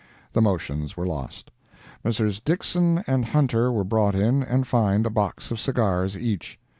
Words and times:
The 0.33 0.41
motions 0.41 0.97
were 0.97 1.05
lost. 1.05 1.51
Messrs. 2.03 2.39
Dixson 2.39 3.03
and 3.05 3.23
Hunter 3.23 3.71
were 3.71 3.83
brought 3.83 4.15
in 4.15 4.41
and 4.41 4.65
fined 4.65 5.05
a 5.05 5.11
box 5.11 5.51
of 5.51 5.59
cigars 5.59 6.17
each. 6.17 6.59